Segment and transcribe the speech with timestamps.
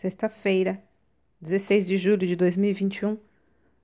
[0.00, 0.82] Sexta-feira,
[1.42, 3.18] 16 de julho de 2021.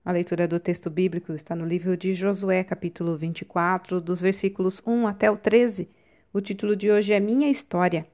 [0.03, 5.08] A leitura do texto bíblico está no livro de Josué, capítulo 24, dos versículos 1
[5.08, 5.91] até o 13.
[6.33, 8.07] O título de hoje é Minha História.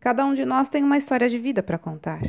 [0.00, 2.20] Cada um de nós tem uma história de vida para contar.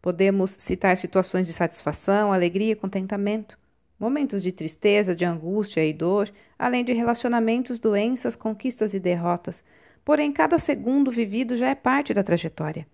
[0.00, 3.58] Podemos citar situações de satisfação, alegria e contentamento,
[4.00, 9.62] momentos de tristeza, de angústia e dor, além de relacionamentos, doenças, conquistas e derrotas.
[10.02, 12.86] Porém, cada segundo vivido já é parte da trajetória.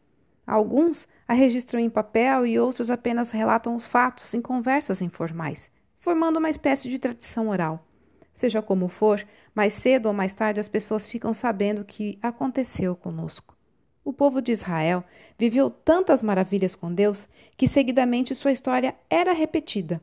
[0.47, 6.39] Alguns a registram em papel e outros apenas relatam os fatos em conversas informais, formando
[6.39, 7.87] uma espécie de tradição oral.
[8.35, 12.97] Seja como for, mais cedo ou mais tarde as pessoas ficam sabendo o que aconteceu
[12.97, 13.57] conosco.
[14.05, 15.05] O povo de Israel
[15.39, 20.01] viveu tantas maravilhas com Deus que seguidamente sua história era repetida.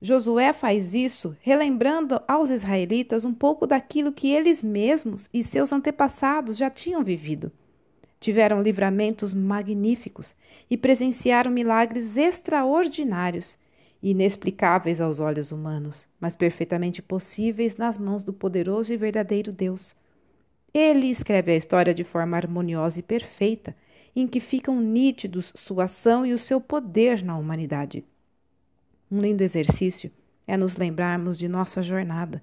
[0.00, 6.56] Josué faz isso relembrando aos israelitas um pouco daquilo que eles mesmos e seus antepassados
[6.56, 7.52] já tinham vivido.
[8.22, 10.32] Tiveram livramentos magníficos
[10.70, 13.58] e presenciaram milagres extraordinários,
[14.00, 19.96] inexplicáveis aos olhos humanos, mas perfeitamente possíveis nas mãos do poderoso e verdadeiro Deus.
[20.72, 23.74] Ele escreve a história de forma harmoniosa e perfeita,
[24.14, 28.04] em que ficam nítidos sua ação e o seu poder na humanidade.
[29.10, 30.12] Um lindo exercício
[30.46, 32.40] é nos lembrarmos de nossa jornada,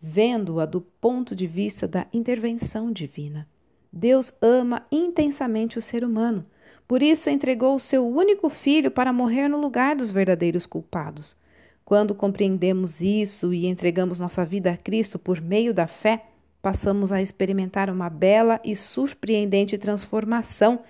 [0.00, 3.48] vendo-a do ponto de vista da intervenção divina.
[3.92, 6.46] Deus ama intensamente o ser humano.
[6.86, 11.36] Por isso entregou o seu único filho para morrer no lugar dos verdadeiros culpados.
[11.84, 16.26] Quando compreendemos isso e entregamos nossa vida a Cristo por meio da fé,
[16.62, 20.80] passamos a experimentar uma bela e surpreendente transformação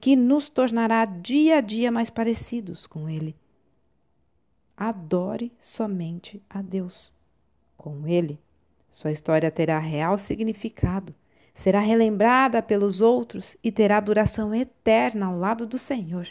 [0.00, 3.36] que nos tornará dia a dia mais parecidos com Ele.
[4.76, 7.12] Adore somente a Deus.
[7.76, 8.38] Com Ele,
[8.90, 11.14] sua história terá real significado
[11.58, 16.28] será relembrada pelos outros e terá duração eterna ao lado do Senhor.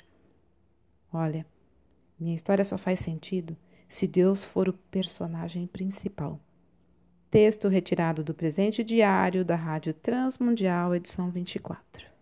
[1.11, 1.45] Olha,
[2.17, 3.58] minha história só faz sentido
[3.89, 6.39] se Deus for o personagem principal.
[7.30, 12.17] Texto retirado do presente diário da Rádio Transmundial, edição 24.